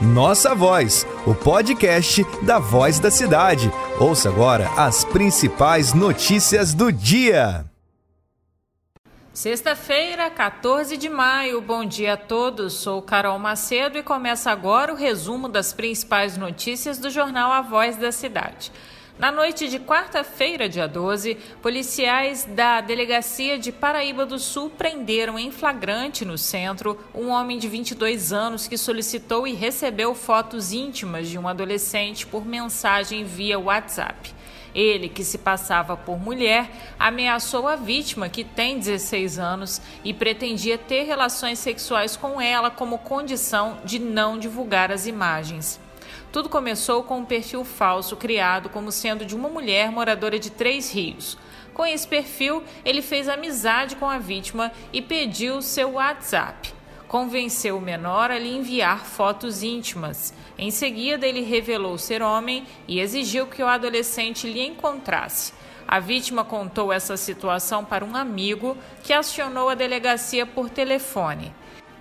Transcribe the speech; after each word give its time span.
Nossa 0.00 0.54
Voz, 0.54 1.06
o 1.26 1.34
podcast 1.34 2.22
da 2.42 2.58
Voz 2.58 3.00
da 3.00 3.10
Cidade. 3.10 3.72
Ouça 3.98 4.28
agora 4.28 4.68
as 4.76 5.06
principais 5.06 5.94
notícias 5.94 6.74
do 6.74 6.92
dia. 6.92 7.64
Sexta-feira, 9.32 10.28
14 10.28 10.98
de 10.98 11.08
maio. 11.08 11.62
Bom 11.62 11.82
dia 11.82 12.12
a 12.12 12.16
todos. 12.16 12.74
Sou 12.74 13.00
Carol 13.00 13.38
Macedo 13.38 13.96
e 13.96 14.02
começa 14.02 14.50
agora 14.50 14.92
o 14.92 14.96
resumo 14.96 15.48
das 15.48 15.72
principais 15.72 16.36
notícias 16.36 16.98
do 16.98 17.08
jornal 17.08 17.50
A 17.50 17.62
Voz 17.62 17.96
da 17.96 18.12
Cidade. 18.12 18.70
Na 19.18 19.32
noite 19.32 19.66
de 19.68 19.78
quarta-feira, 19.78 20.68
dia 20.68 20.86
12, 20.86 21.38
policiais 21.62 22.44
da 22.44 22.82
Delegacia 22.82 23.58
de 23.58 23.72
Paraíba 23.72 24.26
do 24.26 24.38
Sul 24.38 24.68
prenderam 24.68 25.38
em 25.38 25.50
flagrante 25.50 26.22
no 26.22 26.36
centro 26.36 27.02
um 27.14 27.30
homem 27.30 27.56
de 27.56 27.66
22 27.66 28.30
anos 28.30 28.68
que 28.68 28.76
solicitou 28.76 29.46
e 29.46 29.54
recebeu 29.54 30.14
fotos 30.14 30.70
íntimas 30.70 31.28
de 31.28 31.38
um 31.38 31.48
adolescente 31.48 32.26
por 32.26 32.44
mensagem 32.44 33.24
via 33.24 33.58
WhatsApp. 33.58 34.34
Ele, 34.74 35.08
que 35.08 35.24
se 35.24 35.38
passava 35.38 35.96
por 35.96 36.18
mulher, 36.20 36.70
ameaçou 36.98 37.66
a 37.66 37.74
vítima, 37.74 38.28
que 38.28 38.44
tem 38.44 38.78
16 38.78 39.38
anos, 39.38 39.80
e 40.04 40.12
pretendia 40.12 40.76
ter 40.76 41.04
relações 41.04 41.58
sexuais 41.58 42.18
com 42.18 42.38
ela 42.38 42.70
como 42.70 42.98
condição 42.98 43.78
de 43.82 43.98
não 43.98 44.38
divulgar 44.38 44.92
as 44.92 45.06
imagens. 45.06 45.85
Tudo 46.32 46.48
começou 46.48 47.02
com 47.02 47.18
um 47.18 47.24
perfil 47.24 47.64
falso 47.64 48.16
criado 48.16 48.68
como 48.68 48.92
sendo 48.92 49.24
de 49.24 49.34
uma 49.34 49.48
mulher 49.48 49.90
moradora 49.90 50.38
de 50.38 50.50
Três 50.50 50.92
Rios. 50.92 51.38
Com 51.72 51.84
esse 51.84 52.06
perfil, 52.06 52.62
ele 52.84 53.02
fez 53.02 53.28
amizade 53.28 53.96
com 53.96 54.08
a 54.08 54.18
vítima 54.18 54.72
e 54.92 55.00
pediu 55.00 55.60
seu 55.62 55.92
WhatsApp. 55.92 56.74
Convenceu 57.08 57.76
o 57.78 57.80
menor 57.80 58.30
a 58.30 58.38
lhe 58.38 58.54
enviar 58.54 59.04
fotos 59.04 59.62
íntimas. 59.62 60.34
Em 60.58 60.70
seguida, 60.70 61.26
ele 61.26 61.42
revelou 61.42 61.96
ser 61.96 62.20
homem 62.20 62.66
e 62.88 62.98
exigiu 62.98 63.46
que 63.46 63.62
o 63.62 63.66
adolescente 63.66 64.50
lhe 64.50 64.66
encontrasse. 64.66 65.52
A 65.86 66.00
vítima 66.00 66.44
contou 66.44 66.92
essa 66.92 67.16
situação 67.16 67.84
para 67.84 68.04
um 68.04 68.16
amigo 68.16 68.76
que 69.04 69.12
acionou 69.12 69.68
a 69.68 69.74
delegacia 69.74 70.44
por 70.44 70.68
telefone. 70.68 71.54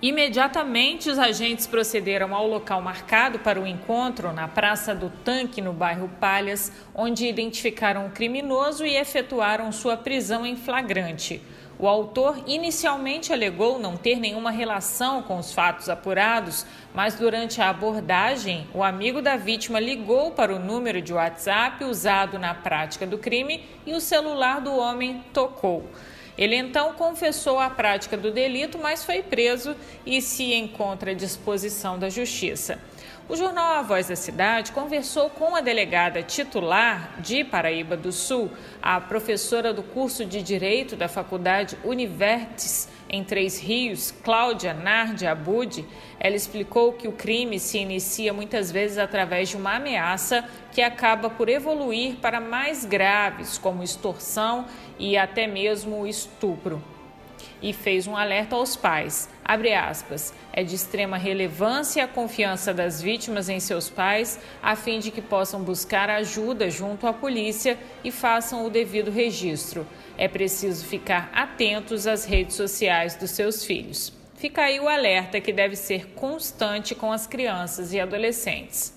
Imediatamente, 0.00 1.08
os 1.08 1.18
agentes 1.18 1.66
procederam 1.66 2.34
ao 2.34 2.46
local 2.46 2.82
marcado 2.82 3.38
para 3.38 3.58
o 3.58 3.66
encontro, 3.66 4.30
na 4.30 4.46
Praça 4.46 4.94
do 4.94 5.08
Tanque, 5.08 5.62
no 5.62 5.72
bairro 5.72 6.10
Palhas, 6.20 6.70
onde 6.94 7.26
identificaram 7.26 8.06
o 8.06 8.10
criminoso 8.10 8.84
e 8.84 8.94
efetuaram 8.94 9.72
sua 9.72 9.96
prisão 9.96 10.44
em 10.44 10.54
flagrante. 10.54 11.40
O 11.78 11.88
autor 11.88 12.42
inicialmente 12.46 13.32
alegou 13.32 13.78
não 13.78 13.96
ter 13.96 14.18
nenhuma 14.18 14.50
relação 14.50 15.22
com 15.22 15.38
os 15.38 15.52
fatos 15.52 15.88
apurados, 15.88 16.66
mas 16.94 17.14
durante 17.14 17.60
a 17.62 17.70
abordagem, 17.70 18.66
o 18.74 18.82
amigo 18.82 19.22
da 19.22 19.36
vítima 19.36 19.80
ligou 19.80 20.30
para 20.30 20.54
o 20.54 20.58
número 20.58 21.00
de 21.00 21.12
WhatsApp 21.12 21.84
usado 21.84 22.38
na 22.38 22.54
prática 22.54 23.06
do 23.06 23.18
crime 23.18 23.64
e 23.86 23.94
o 23.94 24.00
celular 24.00 24.60
do 24.60 24.74
homem 24.74 25.22
tocou. 25.32 25.88
Ele 26.36 26.56
então 26.56 26.92
confessou 26.94 27.58
a 27.58 27.70
prática 27.70 28.16
do 28.16 28.30
delito, 28.30 28.78
mas 28.78 29.04
foi 29.04 29.22
preso 29.22 29.74
e 30.04 30.20
se 30.20 30.54
encontra 30.54 31.12
à 31.12 31.14
disposição 31.14 31.98
da 31.98 32.10
Justiça. 32.10 32.78
O 33.28 33.34
jornal 33.34 33.78
A 33.78 33.82
Voz 33.82 34.06
da 34.06 34.14
Cidade 34.14 34.70
conversou 34.70 35.28
com 35.28 35.56
a 35.56 35.60
delegada 35.60 36.22
titular 36.22 37.16
de 37.18 37.42
Paraíba 37.42 37.96
do 37.96 38.12
Sul, 38.12 38.48
a 38.80 39.00
professora 39.00 39.74
do 39.74 39.82
curso 39.82 40.24
de 40.24 40.40
Direito 40.40 40.94
da 40.94 41.08
Faculdade 41.08 41.76
Univertes 41.82 42.88
em 43.08 43.24
Três 43.24 43.58
Rios, 43.58 44.14
Cláudia 44.22 44.72
Nardi 44.72 45.26
Abud. 45.26 45.84
Ela 46.20 46.36
explicou 46.36 46.92
que 46.92 47.08
o 47.08 47.12
crime 47.12 47.58
se 47.58 47.78
inicia 47.78 48.32
muitas 48.32 48.70
vezes 48.70 48.96
através 48.96 49.48
de 49.48 49.56
uma 49.56 49.74
ameaça 49.74 50.48
que 50.70 50.80
acaba 50.80 51.28
por 51.28 51.48
evoluir 51.48 52.18
para 52.18 52.40
mais 52.40 52.84
graves, 52.84 53.58
como 53.58 53.82
extorsão 53.82 54.66
e 55.00 55.18
até 55.18 55.48
mesmo 55.48 56.06
estupro 56.06 56.80
e 57.62 57.72
fez 57.72 58.06
um 58.06 58.16
alerta 58.16 58.56
aos 58.56 58.76
pais. 58.76 59.28
Aspas. 59.44 60.34
É 60.52 60.64
de 60.64 60.74
extrema 60.74 61.16
relevância 61.16 62.04
a 62.04 62.08
confiança 62.08 62.74
das 62.74 63.00
vítimas 63.00 63.48
em 63.48 63.60
seus 63.60 63.88
pais, 63.88 64.40
a 64.62 64.74
fim 64.74 64.98
de 64.98 65.10
que 65.10 65.22
possam 65.22 65.62
buscar 65.62 66.10
ajuda 66.10 66.70
junto 66.70 67.06
à 67.06 67.12
polícia 67.12 67.78
e 68.02 68.10
façam 68.10 68.66
o 68.66 68.70
devido 68.70 69.10
registro. 69.10 69.86
É 70.18 70.26
preciso 70.26 70.84
ficar 70.84 71.30
atentos 71.32 72.06
às 72.06 72.24
redes 72.24 72.56
sociais 72.56 73.14
dos 73.14 73.30
seus 73.30 73.64
filhos. 73.64 74.12
Fica 74.34 74.62
aí 74.62 74.80
o 74.80 74.88
alerta 74.88 75.40
que 75.40 75.52
deve 75.52 75.76
ser 75.76 76.08
constante 76.14 76.94
com 76.94 77.12
as 77.12 77.26
crianças 77.26 77.92
e 77.92 78.00
adolescentes. 78.00 78.95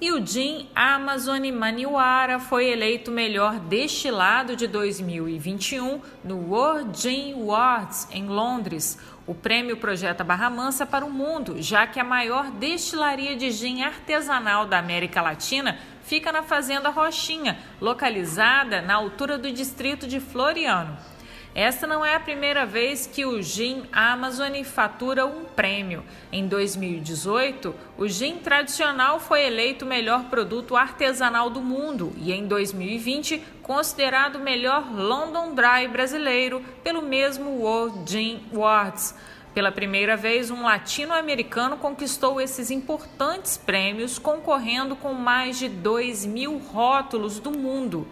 E 0.00 0.10
o 0.12 0.26
gin 0.26 0.66
Amazon 0.74 1.46
Maniwara 1.52 2.38
foi 2.38 2.70
eleito 2.70 3.10
melhor 3.10 3.60
destilado 3.60 4.56
de 4.56 4.66
2021 4.66 6.00
no 6.24 6.38
World 6.50 6.98
Gin 6.98 7.34
Awards 7.34 8.08
em 8.10 8.26
Londres. 8.26 8.98
O 9.26 9.34
prêmio 9.34 9.76
projeta 9.76 10.24
Barra 10.24 10.48
Mansa 10.48 10.86
para 10.86 11.04
o 11.04 11.10
mundo, 11.10 11.60
já 11.60 11.86
que 11.86 12.00
a 12.00 12.04
maior 12.04 12.50
destilaria 12.50 13.36
de 13.36 13.50
gin 13.50 13.82
artesanal 13.82 14.64
da 14.64 14.78
América 14.78 15.20
Latina 15.20 15.78
fica 16.02 16.32
na 16.32 16.42
Fazenda 16.42 16.88
Rochinha, 16.88 17.58
localizada 17.78 18.80
na 18.80 18.94
altura 18.94 19.36
do 19.36 19.52
distrito 19.52 20.08
de 20.08 20.18
Floriano. 20.18 20.96
Esta 21.54 21.84
não 21.84 22.04
é 22.04 22.14
a 22.14 22.20
primeira 22.20 22.64
vez 22.64 23.08
que 23.08 23.24
o 23.26 23.42
gin 23.42 23.82
Amazon 23.92 24.62
fatura 24.62 25.26
um 25.26 25.44
prêmio. 25.44 26.04
Em 26.30 26.46
2018, 26.46 27.74
o 27.98 28.06
gin 28.06 28.36
tradicional 28.36 29.18
foi 29.18 29.44
eleito 29.46 29.84
o 29.84 29.88
melhor 29.88 30.26
produto 30.26 30.76
artesanal 30.76 31.50
do 31.50 31.60
mundo 31.60 32.12
e 32.16 32.32
em 32.32 32.46
2020 32.46 33.42
considerado 33.62 34.36
o 34.36 34.40
melhor 34.40 34.92
London 34.94 35.52
Dry 35.52 35.88
brasileiro 35.88 36.62
pelo 36.84 37.02
mesmo 37.02 37.50
World 37.58 38.08
Gin 38.08 38.40
Awards. 38.54 39.16
Pela 39.52 39.72
primeira 39.72 40.16
vez, 40.16 40.52
um 40.52 40.62
latino-americano 40.62 41.76
conquistou 41.76 42.40
esses 42.40 42.70
importantes 42.70 43.56
prêmios, 43.56 44.16
concorrendo 44.16 44.94
com 44.94 45.12
mais 45.12 45.58
de 45.58 45.68
2 45.68 46.24
mil 46.26 46.58
rótulos 46.58 47.40
do 47.40 47.50
mundo. 47.50 48.06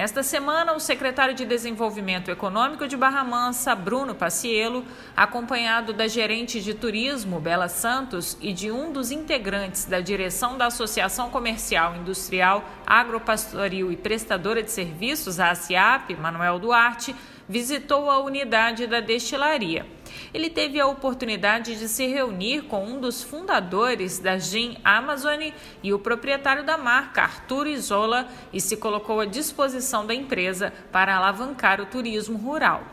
Nesta 0.00 0.22
semana, 0.22 0.72
o 0.72 0.80
secretário 0.80 1.34
de 1.34 1.44
Desenvolvimento 1.44 2.30
Econômico 2.30 2.88
de 2.88 2.96
Barra 2.96 3.22
Mansa, 3.22 3.74
Bruno 3.74 4.14
Paciello, 4.14 4.82
acompanhado 5.14 5.92
da 5.92 6.08
gerente 6.08 6.58
de 6.58 6.72
turismo, 6.72 7.38
Bela 7.38 7.68
Santos, 7.68 8.34
e 8.40 8.50
de 8.54 8.70
um 8.70 8.90
dos 8.92 9.10
integrantes 9.10 9.84
da 9.84 10.00
direção 10.00 10.56
da 10.56 10.68
Associação 10.68 11.28
Comercial, 11.28 11.94
Industrial, 11.96 12.64
Agropastoril 12.86 13.92
e 13.92 13.96
Prestadora 13.98 14.62
de 14.62 14.70
Serviços, 14.70 15.38
a 15.38 15.50
ACIAP, 15.50 16.16
Manuel 16.16 16.58
Duarte, 16.58 17.14
visitou 17.46 18.10
a 18.10 18.20
unidade 18.20 18.86
da 18.86 19.00
destilaria. 19.00 19.84
Ele 20.32 20.50
teve 20.50 20.80
a 20.80 20.86
oportunidade 20.86 21.76
de 21.76 21.88
se 21.88 22.06
reunir 22.06 22.62
com 22.62 22.84
um 22.84 23.00
dos 23.00 23.22
fundadores 23.22 24.18
da 24.18 24.38
Gin 24.38 24.76
Amazon 24.84 25.50
e 25.82 25.92
o 25.92 25.98
proprietário 25.98 26.64
da 26.64 26.78
marca, 26.78 27.22
Arthur 27.22 27.66
Isola, 27.66 28.28
e 28.52 28.60
se 28.60 28.76
colocou 28.76 29.20
à 29.20 29.24
disposição 29.24 30.06
da 30.06 30.14
empresa 30.14 30.72
para 30.92 31.16
alavancar 31.16 31.80
o 31.80 31.86
turismo 31.86 32.38
rural. 32.38 32.84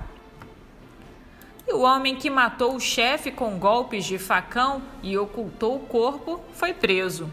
E 1.68 1.74
o 1.74 1.82
homem 1.82 2.16
que 2.16 2.30
matou 2.30 2.76
o 2.76 2.80
chefe 2.80 3.30
com 3.30 3.60
golpes 3.60 4.06
de 4.06 4.18
facão 4.18 4.82
e 5.04 5.18
ocultou 5.18 5.76
o 5.76 5.80
corpo 5.80 6.42
foi 6.54 6.74
preso. 6.74 7.30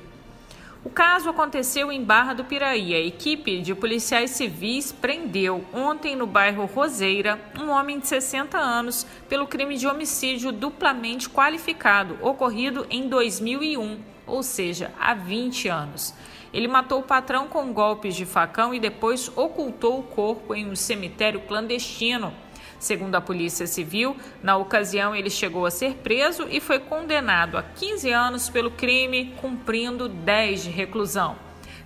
O 0.84 0.90
caso 0.90 1.30
aconteceu 1.30 1.90
em 1.90 2.04
Barra 2.04 2.34
do 2.34 2.44
Piraí. 2.44 2.94
A 2.94 3.00
equipe 3.00 3.62
de 3.62 3.74
policiais 3.74 4.32
civis 4.32 4.92
prendeu 4.92 5.64
ontem 5.72 6.14
no 6.14 6.26
bairro 6.26 6.66
Roseira 6.66 7.40
um 7.58 7.70
homem 7.70 7.98
de 7.98 8.06
60 8.06 8.58
anos 8.58 9.06
pelo 9.26 9.46
crime 9.46 9.78
de 9.78 9.86
homicídio 9.86 10.52
duplamente 10.52 11.30
qualificado, 11.30 12.18
ocorrido 12.20 12.86
em 12.90 13.08
2001, 13.08 13.98
ou 14.26 14.42
seja, 14.42 14.92
há 15.00 15.14
20 15.14 15.68
anos. 15.68 16.12
Ele 16.52 16.68
matou 16.68 17.00
o 17.00 17.04
patrão 17.04 17.48
com 17.48 17.72
golpes 17.72 18.14
de 18.14 18.26
facão 18.26 18.74
e 18.74 18.78
depois 18.78 19.32
ocultou 19.34 20.00
o 20.00 20.02
corpo 20.02 20.54
em 20.54 20.68
um 20.68 20.76
cemitério 20.76 21.40
clandestino 21.40 22.30
Segundo 22.78 23.14
a 23.14 23.20
Polícia 23.20 23.66
Civil, 23.66 24.16
na 24.42 24.56
ocasião 24.56 25.14
ele 25.14 25.30
chegou 25.30 25.66
a 25.66 25.70
ser 25.70 25.94
preso 25.96 26.46
e 26.50 26.60
foi 26.60 26.78
condenado 26.78 27.56
a 27.56 27.62
15 27.62 28.10
anos 28.10 28.48
pelo 28.48 28.70
crime, 28.70 29.34
cumprindo 29.40 30.08
10 30.08 30.64
de 30.64 30.70
reclusão. 30.70 31.36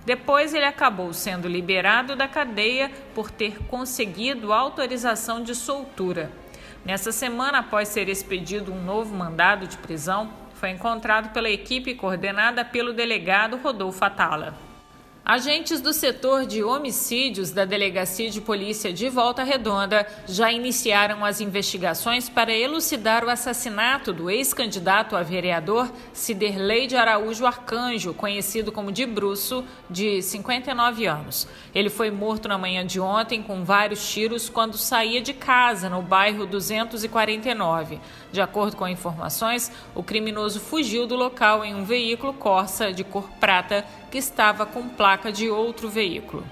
Depois 0.05 0.53
ele 0.53 0.65
acabou 0.65 1.13
sendo 1.13 1.47
liberado 1.47 2.15
da 2.15 2.27
cadeia 2.27 2.91
por 3.13 3.29
ter 3.29 3.59
conseguido 3.65 4.53
autorização 4.53 5.43
de 5.43 5.53
soltura. 5.53 6.31
Nessa 6.83 7.11
semana, 7.11 7.59
após 7.59 7.89
ser 7.89 8.07
expedido 8.09 8.71
um 8.71 8.83
novo 8.83 9.13
mandado 9.13 9.67
de 9.67 9.77
prisão, 9.77 10.31
foi 10.53 10.69
encontrado 10.71 11.31
pela 11.31 11.49
equipe 11.49 11.93
coordenada 11.93 12.65
pelo 12.65 12.93
delegado 12.93 13.57
Rodolfo 13.57 14.03
Atala. 14.03 14.68
Agentes 15.29 15.79
do 15.79 15.93
setor 15.93 16.43
de 16.47 16.63
homicídios 16.63 17.51
da 17.51 17.63
Delegacia 17.63 18.31
de 18.31 18.41
Polícia 18.41 18.91
de 18.91 19.07
Volta 19.09 19.43
Redonda 19.43 20.07
já 20.27 20.51
iniciaram 20.51 21.23
as 21.23 21.39
investigações 21.39 22.27
para 22.27 22.51
elucidar 22.51 23.23
o 23.23 23.29
assassinato 23.29 24.11
do 24.11 24.27
ex-candidato 24.27 25.15
a 25.15 25.21
vereador 25.21 25.87
Ciderley 26.13 26.87
de 26.87 26.95
Araújo 26.95 27.45
Arcanjo, 27.45 28.11
conhecido 28.11 28.71
como 28.71 28.91
de 28.91 29.05
Bruço, 29.05 29.63
de 29.87 30.19
59 30.19 31.05
anos. 31.05 31.47
Ele 31.75 31.91
foi 31.91 32.09
morto 32.09 32.47
na 32.47 32.57
manhã 32.57 32.83
de 32.83 32.99
ontem 32.99 33.43
com 33.43 33.63
vários 33.63 34.11
tiros 34.11 34.49
quando 34.49 34.79
saía 34.79 35.21
de 35.21 35.35
casa 35.35 35.91
no 35.91 36.01
bairro 36.01 36.47
249. 36.47 37.99
De 38.31 38.41
acordo 38.41 38.75
com 38.75 38.87
informações, 38.87 39.71
o 39.93 40.01
criminoso 40.01 40.59
fugiu 40.59 41.05
do 41.05 41.15
local 41.15 41.63
em 41.63 41.75
um 41.75 41.83
veículo 41.83 42.33
Corsa 42.33 42.91
de 42.91 43.03
cor 43.03 43.29
prata 43.39 43.85
que 44.09 44.17
estava 44.17 44.65
com 44.65 44.89
placa 44.89 45.18
de 45.31 45.49
outro 45.49 45.89
veículo. 45.89 46.45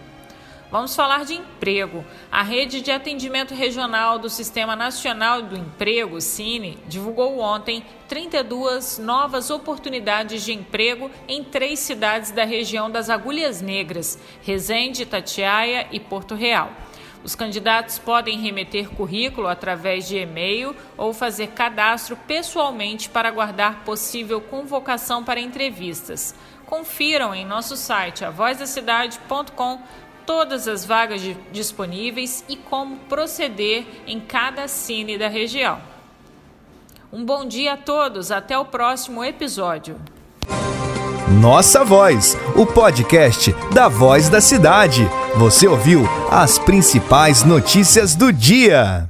Vamos 0.69 0.93
falar 0.93 1.23
de 1.23 1.33
emprego. 1.33 2.03
A 2.29 2.43
rede 2.43 2.81
de 2.81 2.91
atendimento 2.91 3.53
regional 3.53 4.19
do 4.19 4.29
Sistema 4.29 4.75
Nacional 4.75 5.41
do 5.41 5.55
Emprego, 5.55 6.19
Cine, 6.19 6.77
divulgou 6.87 7.39
ontem 7.39 7.85
32 8.09 8.97
novas 8.97 9.49
oportunidades 9.49 10.43
de 10.43 10.51
emprego 10.51 11.09
em 11.25 11.41
três 11.41 11.79
cidades 11.79 12.31
da 12.31 12.43
região 12.43 12.91
das 12.91 13.09
Agulhas 13.09 13.61
Negras: 13.61 14.19
Resende, 14.43 15.05
Tatiaia 15.05 15.87
e 15.89 16.01
Porto 16.01 16.35
Real. 16.35 16.69
Os 17.27 17.35
candidatos 17.35 17.99
podem 17.99 18.39
remeter 18.39 18.87
currículo 18.87 19.49
através 19.49 20.07
de 20.07 20.15
e-mail 20.15 20.73
ou 20.95 21.11
fazer 21.11 21.47
cadastro 21.47 22.15
pessoalmente 22.25 23.09
para 23.09 23.27
aguardar 23.27 23.83
possível 23.83 24.39
convocação 24.39 25.25
para 25.25 25.37
entrevistas. 25.37 26.33
Confiram 26.65 27.35
em 27.35 27.45
nosso 27.45 27.75
site 27.75 28.23
avozdacidade.com 28.23 29.81
todas 30.25 30.69
as 30.69 30.85
vagas 30.85 31.21
disponíveis 31.51 32.45
e 32.47 32.55
como 32.55 32.95
proceder 33.09 33.85
em 34.07 34.21
cada 34.21 34.65
cine 34.69 35.17
da 35.17 35.27
região. 35.27 35.81
Um 37.11 37.25
bom 37.25 37.45
dia 37.45 37.73
a 37.73 37.77
todos, 37.77 38.31
até 38.31 38.57
o 38.57 38.63
próximo 38.63 39.21
episódio. 39.21 39.99
Nossa 41.41 41.83
Voz, 41.83 42.37
o 42.55 42.65
podcast 42.65 43.53
da 43.73 43.89
Voz 43.89 44.29
da 44.29 44.39
Cidade. 44.39 45.05
Você 45.37 45.67
ouviu 45.67 46.03
as 46.31 46.57
principais 46.57 47.43
notícias 47.43 48.15
do 48.15 48.33
dia. 48.33 49.07